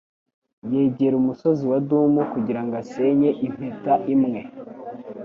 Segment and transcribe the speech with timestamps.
[0.73, 4.41] yegera umusozi wa Doom kugirango asenye impeta imwe